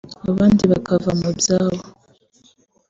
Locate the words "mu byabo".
1.19-1.81